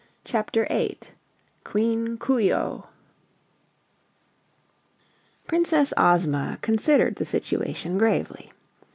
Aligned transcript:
Chapter 0.25 0.65
Eight 0.71 1.13
Queen 1.63 2.17
Coo 2.17 2.39
ee 2.39 2.51
oh 2.55 2.87
Princess 5.45 5.93
Ozma 5.95 6.57
considered 6.63 7.17
the 7.17 7.23
situation 7.25 7.99
gravely. 7.99 8.51